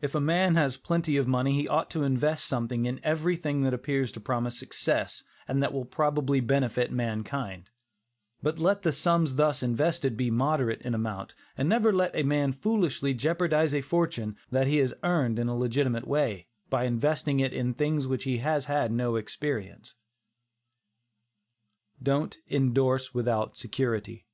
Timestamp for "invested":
9.60-10.16